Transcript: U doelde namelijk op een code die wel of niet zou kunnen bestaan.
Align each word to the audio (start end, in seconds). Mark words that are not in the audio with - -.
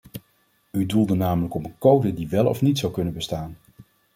U 0.71 0.85
doelde 0.85 1.15
namelijk 1.15 1.53
op 1.53 1.63
een 1.65 1.77
code 1.77 2.13
die 2.13 2.29
wel 2.29 2.47
of 2.47 2.61
niet 2.61 2.77
zou 2.79 2.93
kunnen 2.93 3.13
bestaan. 3.13 3.57